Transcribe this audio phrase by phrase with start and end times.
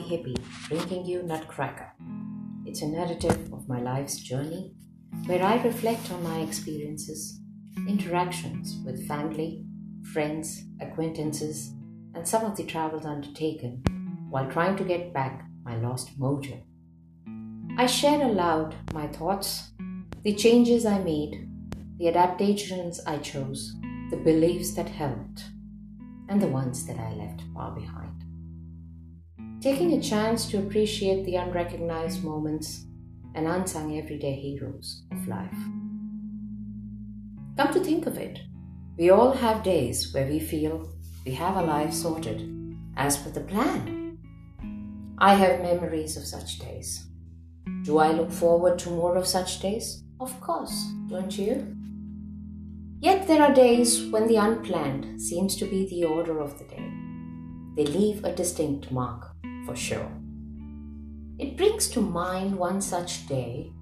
[0.00, 1.92] happy hippie bringing you Nutcracker.
[2.64, 4.72] It's a narrative of my life's journey
[5.26, 7.40] where I reflect on my experiences,
[7.88, 9.64] interactions with family,
[10.12, 11.72] friends, acquaintances,
[12.14, 13.82] and some of the travels undertaken
[14.30, 16.60] while trying to get back my lost mojo.
[17.76, 19.70] I share aloud my thoughts,
[20.22, 21.48] the changes I made,
[21.98, 23.74] the adaptations I chose,
[24.10, 25.44] the beliefs that helped,
[26.28, 28.29] and the ones that I left far behind.
[29.60, 32.86] Taking a chance to appreciate the unrecognized moments
[33.34, 35.54] and unsung everyday heroes of life.
[37.58, 38.38] Come to think of it,
[38.96, 40.90] we all have days where we feel
[41.26, 44.18] we have our lives sorted as per the plan.
[45.18, 47.06] I have memories of such days.
[47.82, 50.02] Do I look forward to more of such days?
[50.20, 51.76] Of course, don't you?
[53.00, 56.90] Yet there are days when the unplanned seems to be the order of the day.
[57.76, 59.29] They leave a distinct mark,
[59.66, 60.10] for sure.
[61.38, 63.72] It brings to mind one such day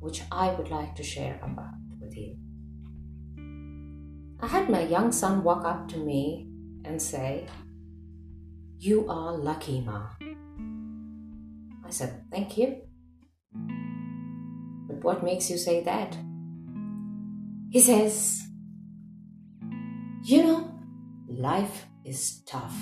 [0.00, 2.36] which I would like to share about with you.
[4.40, 6.48] I had my young son walk up to me
[6.84, 7.46] and say,
[8.78, 10.10] You are lucky, Ma.
[11.84, 12.82] I said, Thank you.
[14.88, 16.16] But what makes you say that?
[17.70, 18.42] He says,
[20.22, 20.80] You know,
[21.28, 22.76] life is tough.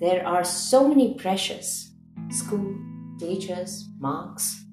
[0.00, 1.90] There are so many pressures
[2.30, 2.76] school,
[3.18, 4.64] teachers, marks,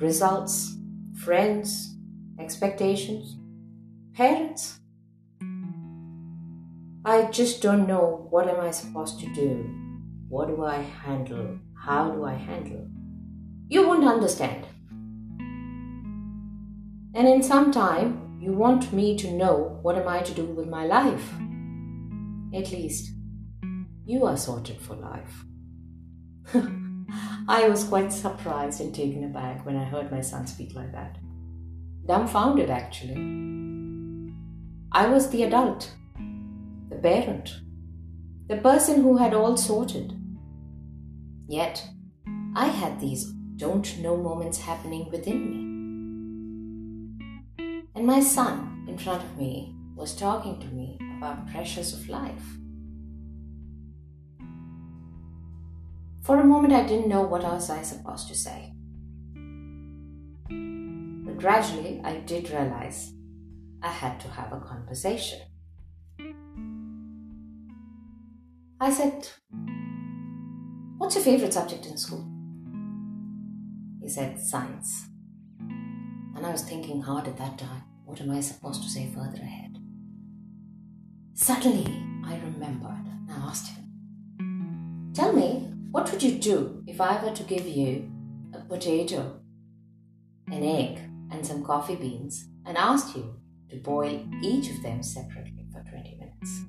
[0.00, 0.76] results,
[1.22, 1.94] friends,
[2.40, 3.36] expectations,
[4.12, 4.80] parents.
[7.04, 9.70] I just don't know what am I supposed to do?
[10.28, 11.60] What do I handle?
[11.78, 12.88] How do I handle?
[13.68, 14.66] You won't understand.
[17.14, 20.66] And in some time, you want me to know what am I to do with
[20.66, 21.32] my life.
[22.52, 23.12] At least,
[24.10, 25.44] you are sorted for life.
[27.48, 31.16] I was quite surprised and taken aback when I heard my son speak like that.
[32.06, 33.14] Dumbfounded, actually.
[34.90, 35.92] I was the adult,
[36.88, 37.60] the parent,
[38.48, 40.12] the person who had all sorted.
[41.46, 41.86] Yet,
[42.56, 45.70] I had these don't know moments happening within me.
[47.94, 52.59] And my son in front of me was talking to me about pressures of life.
[56.30, 58.72] For a moment, I didn't know what else I was supposed to say.
[60.44, 63.12] But gradually, I did realize
[63.82, 65.40] I had to have a conversation.
[68.80, 69.26] I said,
[70.98, 72.24] What's your favorite subject in school?
[74.00, 75.06] He said, Science.
[75.58, 77.82] And I was thinking hard at that time.
[78.04, 79.78] What am I supposed to say further ahead?
[81.34, 81.88] Suddenly,
[82.24, 87.34] I remembered and I asked him, Tell me, what would you do if I were
[87.34, 88.10] to give you
[88.54, 89.40] a potato,
[90.46, 91.00] an egg,
[91.32, 93.34] and some coffee beans and asked you
[93.70, 96.60] to boil each of them separately for 20 minutes?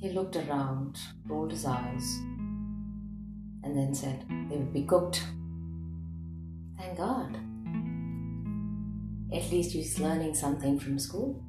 [0.00, 2.18] He looked around, rolled his eyes,
[3.64, 5.24] and then said, They would be cooked.
[6.78, 7.36] Thank God.
[9.32, 11.42] At least he's learning something from school.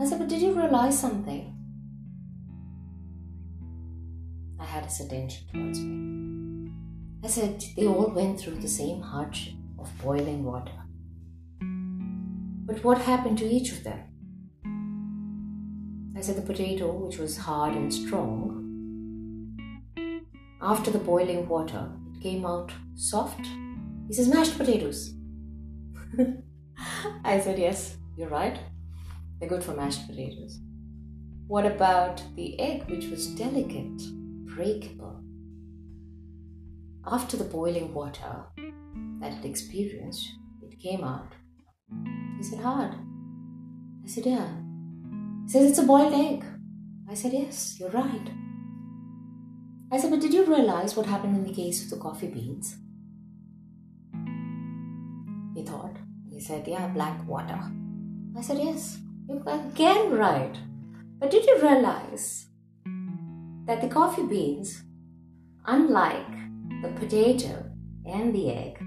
[0.00, 1.51] I said, but did you realize something?
[4.82, 6.70] Had his attention towards me.
[7.24, 10.72] I said, they all went through the same hardship of boiling water.
[12.66, 14.00] But what happened to each of them?
[16.16, 18.58] I said, the potato, which was hard and strong,
[20.60, 23.44] after the boiling water, it came out soft.
[24.08, 25.14] He says, mashed potatoes.
[27.24, 28.58] I said, Yes, you're right.
[29.38, 30.60] They're good for mashed potatoes.
[31.48, 34.02] What about the egg, which was delicate,
[34.54, 35.20] breakable?
[37.06, 38.44] After the boiling water
[39.20, 40.28] that it experienced,
[40.62, 41.32] it came out.
[42.36, 42.94] He said, Hard.
[44.04, 44.48] I said, Yeah.
[45.44, 46.44] He says, It's a boiled egg.
[47.10, 48.30] I said, Yes, you're right.
[49.90, 52.76] I said, But did you realize what happened in the case of the coffee beans?
[55.54, 55.96] He thought.
[56.30, 57.60] He said, Yeah, black water.
[58.36, 58.98] I said, Yes,
[59.28, 60.56] you're again right.
[61.18, 62.46] But did you realize
[63.66, 64.82] that the coffee beans,
[65.66, 66.30] unlike
[66.82, 67.70] the potato
[68.04, 68.84] and the egg,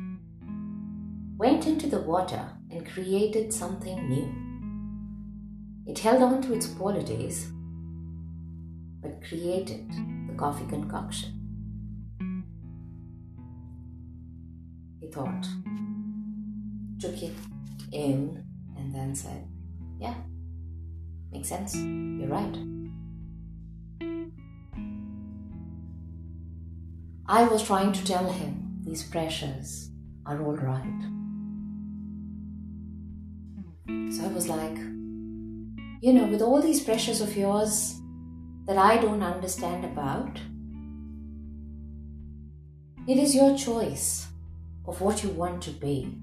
[1.38, 5.92] went into the water and created something new?
[5.92, 7.52] It held on to its qualities,
[9.02, 9.90] but created
[10.28, 11.32] the coffee concoction.
[15.00, 15.48] He thought
[17.00, 17.34] took it
[17.92, 18.44] in
[18.78, 19.48] and then said,
[20.00, 20.16] Yeah,
[21.32, 21.76] makes sense.
[21.76, 22.75] You're right.
[27.28, 29.90] I was trying to tell him these pressures
[30.28, 31.02] are all right.
[34.14, 34.78] So I was like,
[36.02, 38.00] you know, with all these pressures of yours
[38.68, 40.40] that I don't understand about,
[43.08, 44.28] it is your choice
[44.86, 46.16] of what you want to be.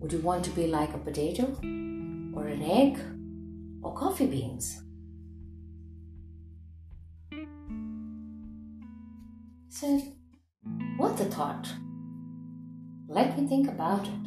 [0.00, 1.56] Would you want to be like a potato,
[2.34, 3.00] or an egg,
[3.82, 4.82] or coffee beans?
[9.80, 9.98] So,
[10.98, 11.66] what the thought?
[13.08, 14.26] Let me think about it.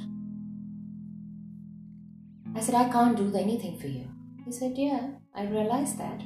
[2.56, 4.08] I said, I can't do anything for you.
[4.46, 6.24] He said, Yeah, I realize that.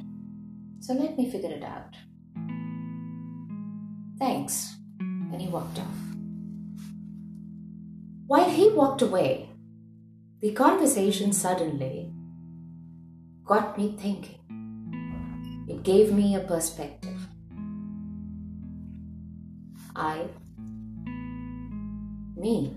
[0.80, 1.94] So let me figure it out.
[4.18, 4.76] Thanks.
[4.98, 5.98] And he walked off.
[8.28, 9.50] While he walked away,
[10.40, 12.10] the conversation suddenly
[13.44, 14.40] got me thinking.
[15.68, 17.17] It gave me a perspective.
[19.96, 20.26] I,
[22.36, 22.76] me,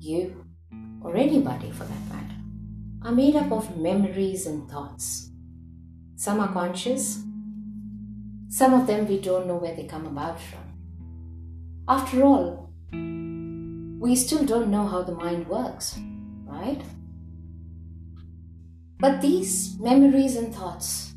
[0.00, 0.44] you,
[1.02, 2.34] or anybody for that matter,
[3.02, 5.30] are made up of memories and thoughts.
[6.16, 7.22] Some are conscious,
[8.48, 10.60] some of them we don't know where they come about from.
[11.86, 12.70] After all,
[14.00, 15.98] we still don't know how the mind works,
[16.44, 16.80] right?
[18.98, 21.07] But these memories and thoughts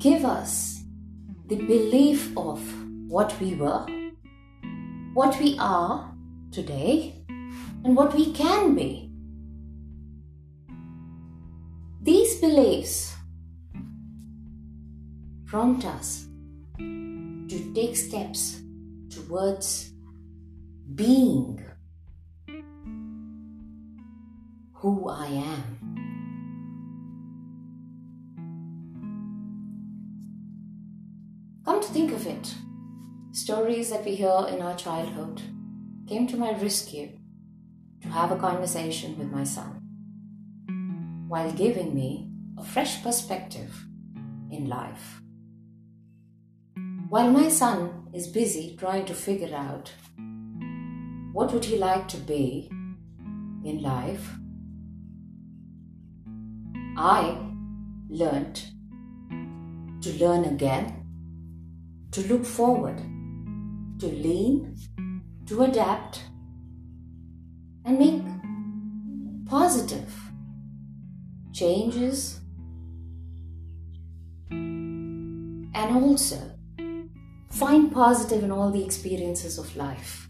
[0.00, 0.82] give us
[1.48, 2.58] the belief of
[3.06, 3.86] what we were,
[5.12, 6.14] what we are
[6.50, 7.22] today,
[7.84, 9.12] and what we can be.
[12.00, 13.12] These beliefs
[15.44, 16.24] prompt us
[16.78, 18.62] to take steps
[19.10, 19.92] towards
[20.94, 21.62] being
[24.72, 25.79] who I am.
[32.20, 32.54] Of it,
[33.32, 35.40] stories that we hear in our childhood
[36.06, 37.08] came to my rescue
[38.02, 39.80] to have a conversation with my son
[41.28, 42.28] while giving me
[42.58, 43.86] a fresh perspective
[44.50, 45.22] in life.
[47.08, 49.90] While my son is busy trying to figure out
[51.32, 52.68] what would he like to be
[53.64, 54.34] in life,
[56.98, 57.38] I
[58.10, 58.62] learned
[60.02, 60.99] to learn again,
[62.12, 62.98] to look forward,
[63.98, 64.76] to lean,
[65.46, 66.24] to adapt,
[67.84, 68.22] and make
[69.46, 70.12] positive
[71.52, 72.40] changes
[74.50, 76.38] and also
[77.50, 80.28] find positive in all the experiences of life.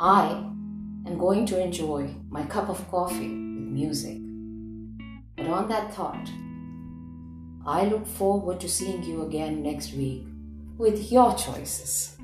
[0.00, 0.26] I
[1.06, 4.18] am going to enjoy my cup of coffee with music.
[5.36, 6.28] But on that thought,
[7.66, 10.26] I look forward to seeing you again next week
[10.76, 12.16] with your choices.